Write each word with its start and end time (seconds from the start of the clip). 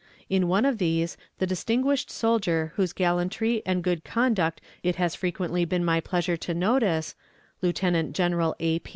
In 0.31 0.47
one 0.47 0.65
of 0.65 0.79
these, 0.79 1.15
the 1.37 1.45
distinguished 1.45 2.09
soldier 2.09 2.73
whose 2.75 2.91
gallantry 2.91 3.61
and 3.67 3.83
good 3.83 4.03
conduct 4.03 4.59
it 4.81 4.95
has 4.95 5.13
frequently 5.13 5.63
been 5.63 5.85
my 5.85 5.99
pleasure 5.99 6.37
to 6.37 6.55
notice, 6.55 7.13
Lieutenant 7.61 8.15
General 8.15 8.55
A. 8.59 8.81